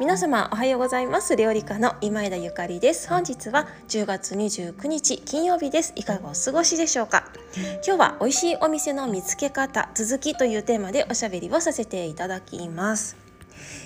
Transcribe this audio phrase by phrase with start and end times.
[0.00, 1.36] 皆様おはようございます。
[1.36, 3.08] 料理家の今枝ゆかりです。
[3.08, 5.92] 本日は10月29日金曜日です。
[5.96, 7.30] いかがお過ごしでしょうか？
[7.86, 13.16] 今日は美味しいお店の見つけ方続きというテーマでおしゃべりをさせていただきます。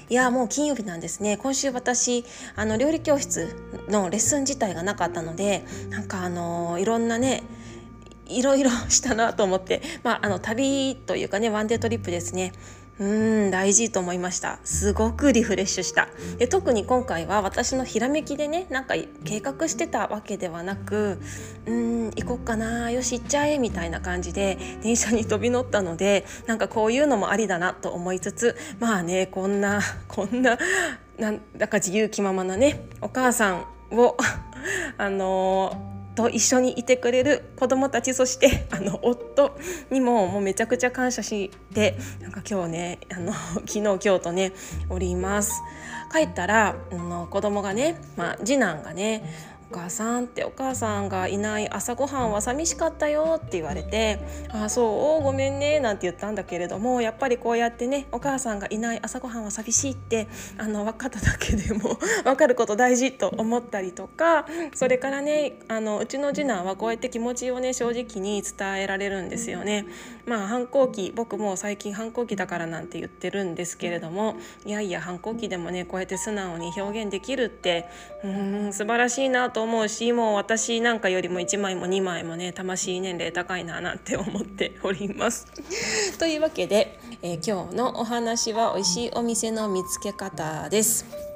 [0.08, 1.36] いやもう金曜日なんですね。
[1.36, 3.54] 今週私あの料理教室
[3.88, 7.42] のレッスン自体がなかったのでなんかあのいろんなね
[8.26, 12.52] いろいろしたなと思って、まあ、あの旅というかねワンデートリップですね
[12.98, 14.58] うん大事と思いました。
[14.64, 16.08] すごくリフレッシュした。
[16.38, 21.20] で特に今回は私のひらめきでねなんか計画してたわけではなく
[21.66, 30.58] うん行こっかなよし行っちゃえみたいな感じで電車に飛び乗ったのでなんかこういうのもありだなと思いつつまあねこんな こんな
[31.18, 34.16] なんだか自由気ままなねお母さんを
[34.96, 39.56] あのーと一緒にいてくれる子どもたちそして あの夫
[39.90, 43.32] にももうめちゃくちゃ感謝してなんか今日ねあの
[43.66, 44.52] 昨日今日とね
[44.88, 45.62] おります。
[46.12, 55.22] 帰ったらあの子供がね、まあ、次男がねお母さんってお母さんがいない朝ごはんは寂しかったよって言われて「ああそう？
[55.24, 69.86] ごめんね」なんて言ったんだけれどもやっぱりこうやってねお母さんがいない朝ごはんは寂しいってあの分かっただけでも 分かること大事と思ったりとかそれからねあのうちの次男はこうやって気持ちをね正直に伝えられるんですよね。
[70.26, 77.86] まあ反抗期僕も最近反抗期だからなんて言ってるんですけれどもいやいや反抗期でもねこうやって素直に表現できるって
[78.24, 85.46] うん素晴らしいなとと思うしもう私なんかよりも1枚も2枚もね魂年齢高いななんて思っております。
[86.20, 91.35] というわけで、えー、今日のお話は美味しいお店の見つけ方です。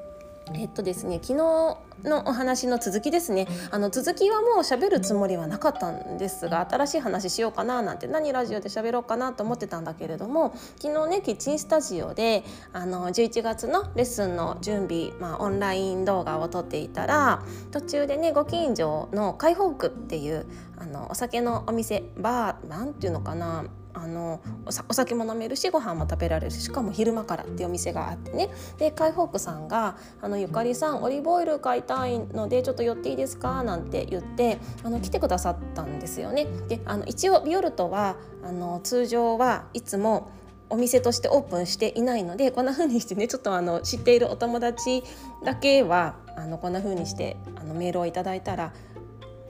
[0.55, 3.47] えっとですね昨日のお話の続きですね。
[3.71, 20.47] あの続きはもう喋るつもりはなかったんですが新しい話しようかななんて何ラジオで喋ろうかなと思ってたんだけれども昨日ねキッチンスタジオであの11月のレッスンの準備、まあ、オンライン動画を撮っていたら途中でねご近所の開放区っていう
[20.79, 23.65] あのお酒のお店バーなんていうのかな
[23.95, 36.47] あのお酒も飲めるしご飯も食べられるししかも昼間からっていうお店があってねでカイホークさんが「あのゆかりさんオリーブオイル買いたいのでちょっと寄っていいですか?」なんて言ってあの来てくださったんですよね。
[36.69, 40.31] であの一応ビオルトはあの通常はいつも
[40.73, 45.03] お店としてオープンしていないのでこんな風にしてねちょっとあの知っているお友達
[45.45, 48.73] だけはあのこんな風にしてあのメールをいただいたら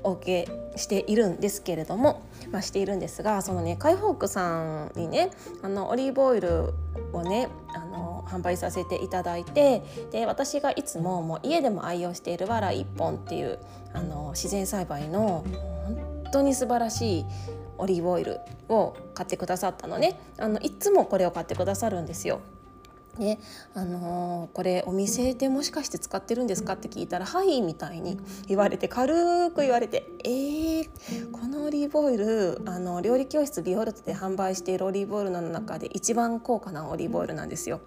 [0.02, 5.30] お受けしているんですけれども、まあ、しているんですがそのねカイホークさんにね
[5.62, 6.72] あのオリーブオイル
[7.12, 13.58] をねあの販売させていただいてで私がいつももう家でも愛用しているわら一本っていう
[13.92, 15.44] あの自然栽培の
[15.84, 17.24] 本当に素晴らしい
[17.78, 18.38] オリーブオイル
[18.68, 22.40] を買ってくださったのねあのいつもこれを買ってくださるんですよ。
[23.18, 23.38] ね
[23.74, 37.80] あのー、これお店でもしかして使ってるんですかって聞いたら「はい」みたいに言われて軽く言われて「えー、このオリーブオイルあの料理教室ビオルトで販売しているオリーブオイルの中で一番高価なオリーブオイルなんですよ。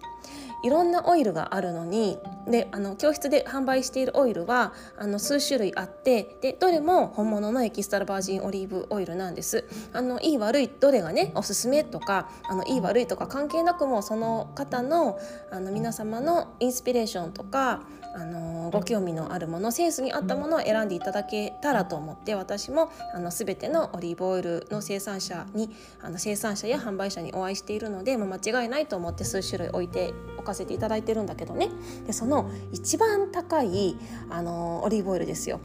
[0.64, 9.66] いろんなオイルがあるのにであの教室で販売しているオイルはあの数種類あってでどれも本物のエキストラバージンオリーブオイルなんです。
[9.92, 15.18] あのいい悪いどれがねおすすめとかあのいい悪いとか関係なくもその方の
[15.50, 17.82] あの皆様のインスピレーションとか
[18.14, 25.70] あのご興味のあるものセンスに合ったものを選んでいただけたらと思って私もあの全てのオリーブオイルの生産者に
[26.00, 31.70] あの生産者や販売者にお会いしているので、まあ間違いないと思って数種類置いておかせていただいてるんだけどね。
[32.06, 33.96] でその一番高い
[34.30, 35.60] あのオリーブオイルですよ。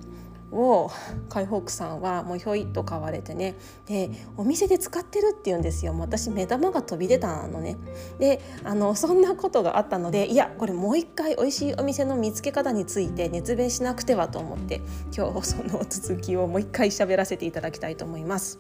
[0.52, 0.92] を
[1.30, 3.56] 海北さんはもうひょいっと買われてね。
[3.86, 5.96] でお店で使ってるって言うんですよ。
[5.98, 7.78] 私目玉が飛び出たのね。
[8.20, 14.82] であのそんなことがあったのでいやこれもう一回美味しいお店の見つけ方について熱弁しなくてはと思って
[15.16, 18.60] 今日その続きをもう一回喋らせていただきたいと思います。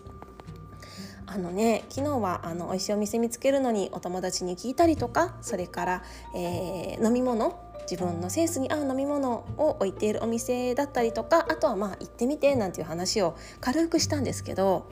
[1.31, 6.03] あのね昨日はあの美味しいお店見つけるのにお友達に聞いたりとかそれから、
[6.35, 14.87] えー、飲み物自分のセンスに合う飲み物を置いているお店だったりとかあとはまあ行ってみてなんていう話を軽くしたんですけど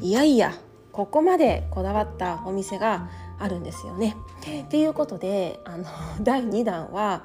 [0.00, 0.54] いやいや
[0.92, 3.08] ここまでこだわったお店が
[3.40, 4.16] あるんですよね。
[4.64, 5.84] っていうことであの
[6.22, 7.24] 第2弾は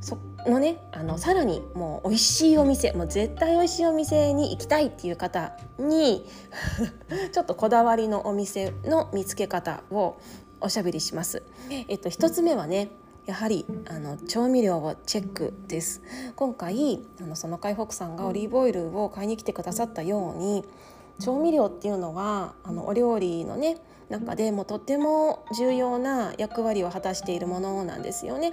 [0.00, 6.26] そのねあのさらにもう美味しいお店もう絶対美味しいお店に行きたいっていう方に
[7.32, 10.16] ちょっとこだわりのお店の見つけ方を
[10.60, 11.42] おしゃべりします。
[11.88, 12.90] えっと一つ目はね
[13.30, 16.02] やはりあの調味料をチェックです
[16.34, 20.64] 今回あのその海北さんがオリーブオイルを買いに来てくださったように
[21.20, 23.78] 調味料っていうのはあのお料理のね
[24.08, 28.52] 中でもとっても重要な役割を果たしているものなんですよね。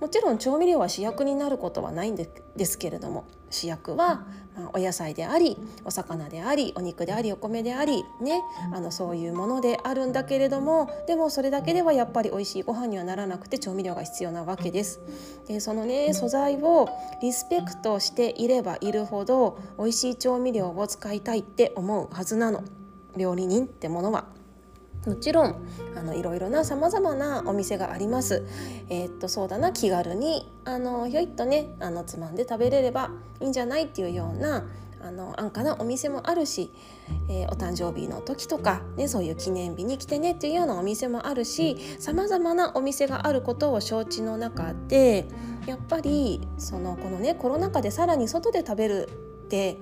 [0.00, 2.28] もちろん調味料は主役になることはないんで
[2.64, 4.26] すけれども主役は、ま
[4.72, 8.42] お野菜でありお魚でありお肉でありお米でありね
[8.72, 15.00] あのそういうものであるんだけれどもでもそれだけではやっぱり美味しいご飯にはならなくて調味料が必要なわけです。
[15.46, 16.88] でそのね素材を
[17.22, 22.64] リスペクトしていればいるほど美味しい調味料を使いたいって思うはずなの
[23.16, 24.37] 料理人ってものは。
[25.08, 25.56] もちろん
[25.96, 28.44] あのいろいろなさまざまなお店があります。
[28.90, 33.10] えー、っとそうだな気軽にあのひょいっとねあのつまんで食べれれば
[33.40, 34.66] いいんじゃないっていうような
[35.00, 36.72] あの安価なお店もあるし、
[37.28, 45.26] えー、お誕生日の時とか、ね、そういう記念日に来てねっていうようなお店もあるしさまざまなお店があることを承知の中で
[45.66, 49.78] やっぱりそのこのねコロナ禍でさらに外で食べるって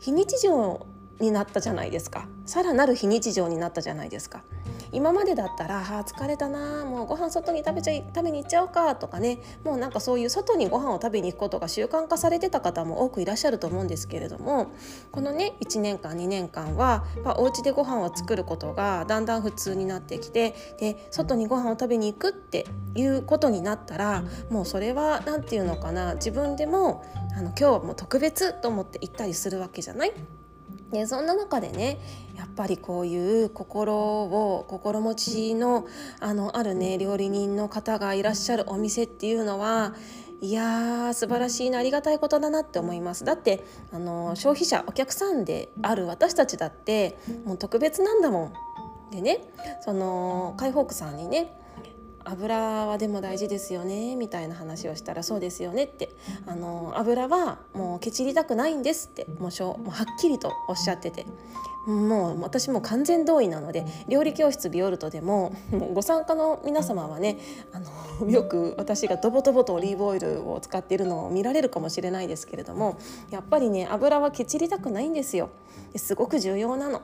[0.00, 0.86] 非日常
[1.20, 2.26] になったじゃないですか。
[2.44, 4.42] さらなる非日常になったじゃないですか。
[4.92, 9.38] 今までだったら「あ疲れたなもうご飯外に食べちゃい食べに行っちゃおうか」とかね。
[9.64, 14.68] もうなんかそういう外にご飯を食べに行くことが習慣化されてた方も多くいらっしゃると思うんですけれども
[15.10, 27.04] このね1年間2年間は、まあ、お家でご飯を作ることがだんだん普通になってきてで外にご飯を食べに行くっていうことになったらもうそれは何て言うのかな自分でも
[27.36, 30.12] あの今日はもう特別と思って行ったりするわけじゃない？
[30.92, 31.98] でそんな中でね
[32.36, 35.86] やっぱりこういう心を心持ちの
[36.20, 39.94] あのあるね料理人の方がいらっしゃるお店っていうのは
[40.40, 48.52] いやー素晴らしいなありがたいことだなって思いますだってあの消費者お客さんである私たちだってもう特別なんだもん。
[49.10, 49.40] でね
[49.82, 51.56] その海北さんにね
[52.26, 56.10] 油はでも大事ですよねみたいな話をしたらそうですよねって。
[56.46, 61.26] あの油はもうケチりたくないんですってもうしょもうはっきりとおっしゃってて。
[61.86, 67.38] もう私も完全同意なので料理教室ビオルトでももうご参加の皆様はね
[67.72, 67.78] あ
[68.24, 72.98] のよく私がドボドボとオリーブオイルを使っているのを見られるかもしれないですけれども
[73.30, 75.50] やっぱりね油はケチりたくないんですよ。
[75.94, 77.02] すごく重要なの。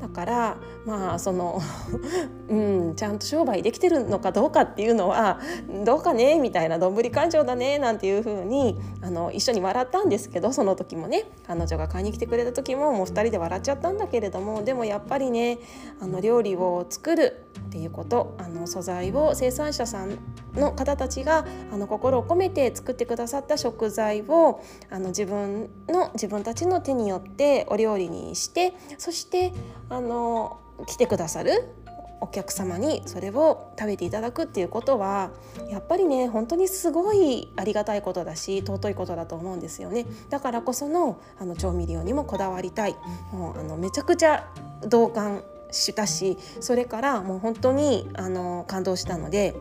[0.00, 1.60] だからまあその
[2.48, 5.40] うんちゃんと商売できてるのかどうかっていうのは
[5.84, 15.58] どうかねみたいなどんぶり勘定だねなんていうふうにあの一緒に笑ったんですけどその時もね彼女が買いに来てくれた時ももう2人で笑っちゃったんだけれどもでもやっぱりね
[16.00, 20.18] あの料理を作るっていうことあの素材を生産者さん
[20.54, 29.52] の方たちがあの心を込めて作ってくださった食材をあの自分の自分たちの手によってお料理にしてそして
[29.88, 31.68] あの来てくださる
[32.24, 35.30] お客様にそれを食べていただくっていうことは
[35.70, 40.06] やっぱりね本当にすごいありがたいことだし尊いことだと思うんですよね。
[40.30, 42.96] だからこそのあの調味料にもこだわりたい。
[43.32, 44.48] もうあのめちゃくちゃ
[44.88, 45.42] 同感
[45.74, 49.54] したしそれからもう本当にあの感動したので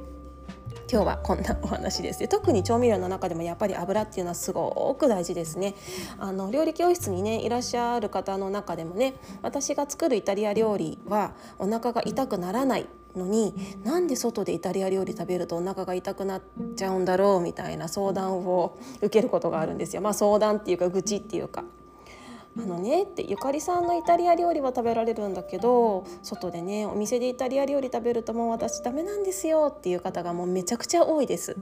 [0.92, 2.28] 今日はこんなお話です。
[2.28, 5.74] 特に調味料の中でもやっぱり油っていうのはすごく大事ですね。
[6.20, 16.42] あの料理教室にねいらっしゃる方の中でもね私が作るイタリア料理はお腹が痛くならないのになんで外でイタリア料理食べるとお腹が痛くなっ
[16.76, 20.02] ちゃうんだろうみたいな相談を受けることがあるんですよ。
[20.04, 21.64] まあ、相談っていうか愚痴っていうか。
[22.58, 31.56] あのねってゆかりさんのイタリア料理は食べられるんだけど外でねお店でイタリア料理食べるともう私ダメなんですよっていう方がもうめちゃくちゃ多いです。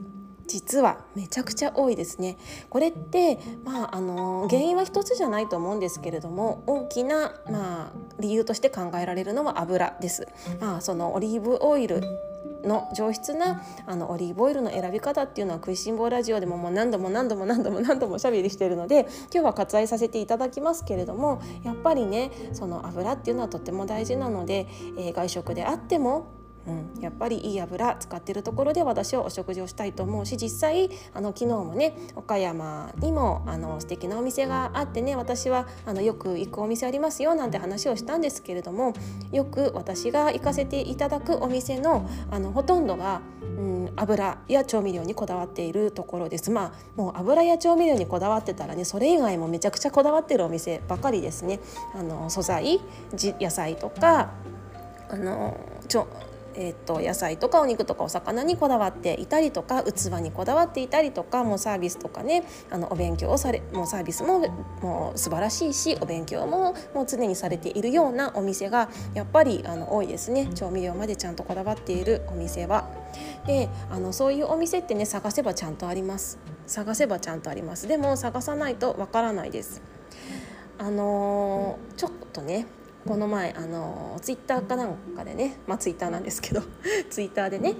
[0.46, 2.36] 実はめちゃくちゃ多いですね。
[2.68, 10.26] これってまああの原因は一つじゃないと思うんですけれども大きなまあ理由として考えられるのは油です。
[10.60, 12.02] まあそのオリーブオイル
[12.64, 38.94] の上質なあのオリーブオイルの選び方っていうのは食いしん坊ラジオでももう何度も何度も何度も何度もおしゃべりしてるので今日は割愛させていただきますけれどもやっぱりねその油っていうのはとっても大事なので、えー、外食であってもうん、やっぱりいい油使ってるところで私はお食事をしたいと思うし実際あの昨日もね岡山にもあの素敵なお店があってね私はあのよく行くお店ありますよなんて話をしたんですけれども
[39.32, 46.50] よく私が行かせていただくお店のあのほとんどが、うん、油や調味料にこだわっているところです。
[46.50, 51.60] まあもう油や調味料にこだわってたらねそれ以外もめちゃくちゃこだわってるお店ばかりですね。
[51.94, 52.80] あの素材
[53.12, 54.30] 野菜とか
[55.10, 55.56] あの
[55.88, 56.06] ちょ
[56.54, 64.40] えー、と野菜とかお肉とかお魚にこだわっていたりとか器にこだわっていたりとかもうサービスとかねあのお勉強をされもうサービスも
[64.82, 70.48] もう素晴らしいしお勉強ももう常にされているようなお店がやっぱりあの多いですね。
[70.54, 72.88] 調味料までちゃんとこだわっているお店は。
[73.46, 76.38] であのそういうお店ってね探せばちゃんとあります。
[76.66, 77.88] 探せばちゃんとあります。
[77.88, 79.82] でも探さないとわからないです。
[80.78, 82.66] あのー、ちょっとね
[83.06, 86.62] この前あのツイッターかなんかでねまあツイッターなんですけど
[87.10, 87.74] ツイッターでね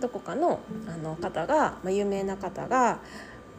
[0.00, 2.98] どこかのあの方が、まあ、有名な方が、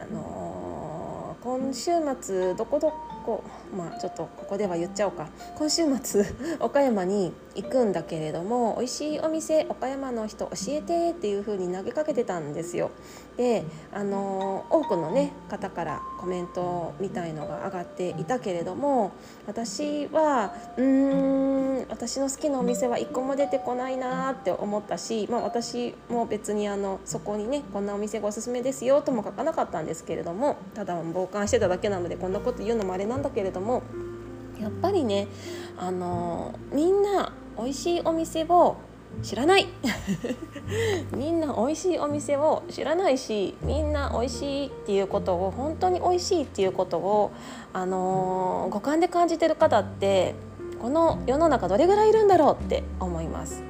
[0.00, 2.92] あのー、今週末どこど
[3.24, 3.42] こ
[3.76, 6.24] まあちょっとここでは言っちゃおうか今週末
[6.60, 12.90] 岡山に行くんだけれども美味しいお店岡山の人教えてっていう風に投げかけてたんですよ。
[13.36, 19.12] であの多くのね方からコメントみたいのが上がっていたけれども
[19.46, 33.82] 私はうーん私の好きなお店は一個も出てこないなって思ったし、まあ、私も別にあのそこにねこんなお店がおすすめですよとも書かなかったんですけれどもただ傍観してただけなのでこんなこと言うのもあれなんだけれども
[34.60, 35.28] やっぱりね
[35.76, 38.76] あのみんな美味しいお店を
[39.22, 39.66] 知らない。
[41.16, 47.30] みんな美味しいお店を知らないしみんな美味しいっていうことを本当に美味しいっていうことを、
[47.72, 50.34] あのー、五感で感じてる方って
[50.80, 53.62] この世の中どれぐらいいるんだろうって思います。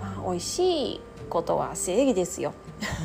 [0.00, 2.52] まあ、美味しいことは正義ですよ。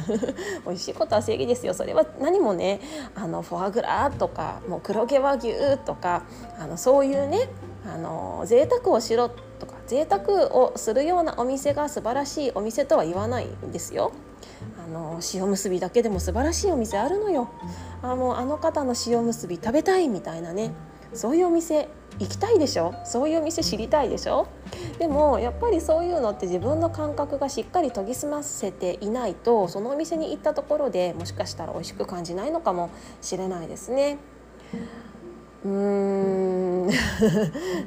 [0.65, 1.73] 美味しいことは正義ですよ。
[1.73, 2.79] それは何もね
[3.15, 6.23] あのフォアグラとかもう黒毛和牛とか
[6.59, 7.49] あのそういうね
[7.85, 9.46] あの贅沢をしろとか
[9.87, 14.11] 贅沢をするようなお店が素晴らしいお店とは言わないんですよ。
[14.85, 17.49] あの塩むすびだけでも素晴らしいお店あるのよ。
[18.01, 20.71] あもうあの方の塩むすび食べたいみたいなね
[21.13, 21.87] そういうお店
[22.19, 22.93] 行きたいでしょ？
[23.05, 24.47] そういうお店知りたいでしょ？
[24.99, 32.89] でもやっぱりそういうのって自分の感覚がしっかり研ぎ澄ませていないとそのお店に行ったところでもしかしたら美味しく感じないのかも
[33.21, 34.17] しれないですね。
[35.67, 35.73] うー
[36.85, 36.87] ん。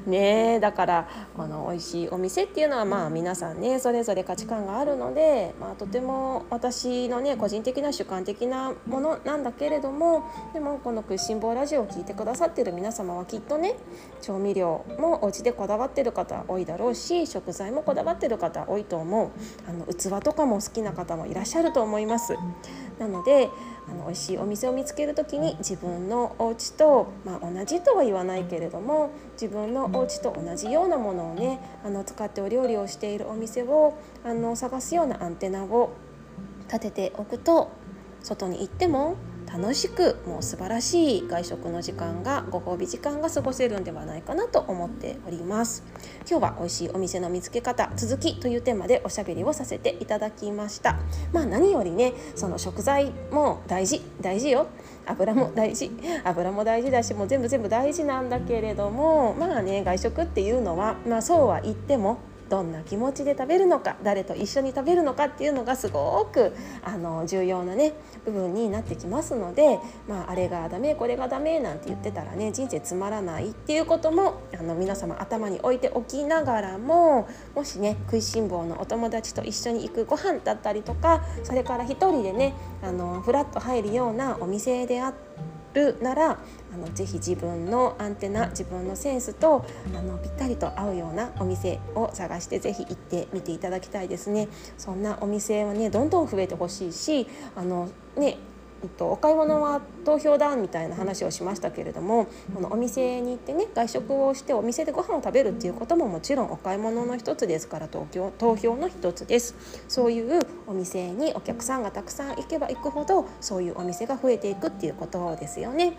[0.07, 13.77] ねだからあの美味しいお店っていうのはまあ皆さんねそれぞれ価値観があるので、まあ、とても私のね個人的な主観的なものなんだけれどもでもこの「食いしん坊ラジオ」を聴いてくださってる皆様はきっとね
[14.21, 19.31] 調味料もお家でこだわってる方多いだろうし食材もこだわってる方多いと思う。
[19.69, 22.35] あの器とかも好きな方もいらっしゃると思います。
[23.01, 23.49] なので
[23.89, 35.93] あの美味しいお店を見つける時に自分のお家と、まあ、同じとは言わないけれども自分のお家と同じようなものをねあの使ってお料理をしているお店をあの探すようなアンテナを
[36.67, 37.71] 立てておくと
[38.23, 39.17] 外に行っても
[39.53, 45.83] 楽しくもう素晴らしい外食の時間がご褒美時間が過ごせるんではないかなと思っております。
[46.29, 51.01] 今日は美味しいお店の見つけ方続きというテーマでおしゃべりをさせていただきました。
[51.33, 54.69] まあ何よりねその食材も大事大事よ。
[55.07, 55.91] 油も大事。
[56.25, 62.19] 油も大事だしもう全部全部大事なんだけれどもまあね外食っていうのはまあそうは言っても
[62.51, 66.53] どんな気持ちで食べるのか誰と一緒に食べるのかっていうのがすごく
[66.83, 67.93] あの重要なね
[68.25, 69.79] 部分になってきますので、
[70.09, 86.39] まあ、あれがダメこれがダメなんて言ってたらね人生つまらないっていうこともあの皆様頭に置いておきながらももしね食いしん坊のお友達と一緒に行くご飯だったりとかそれから一人でねあのフラッと入るようなお店であってるなら
[86.73, 89.65] あのぜひ自分のアンテナ自分のセンスと
[89.97, 94.49] あのぴったりと合うようなお店を探してぜひ行ってみていただきたいですね。
[94.79, 98.39] そんなお店はねどんどん増えてほしいしあのね
[98.89, 109.55] と、お買い物は投票だみたいな話をしましたけれどもこのお店に行ってね外食をしてお店でご飯を食べるっていうことももちろんお買い物の一つですから投票投票の一つです。
[109.89, 115.95] そういうお店にお客さんがたくさん行けば行くほどそういうお店が増えていくっていうことですよね。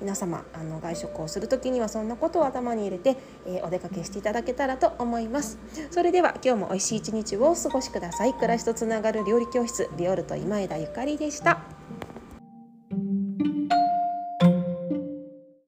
[0.00, 5.58] 皆様あの外食をする時にはそんなことを頭に入れて、えー、お出かけしていただけたらと思います。
[5.92, 8.34] それでは今日も美味しい一日をお過ごしください。
[8.34, 11.71] 暮らしとつながる料理教室ビオルト今枝ゆかりでした